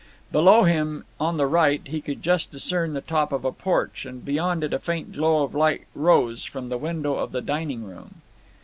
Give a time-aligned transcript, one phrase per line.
[0.31, 4.25] Below him, on the right, he could just discern the top of the porch, and
[4.25, 8.15] beyond it a faint glow of light rose from the window of the dining room.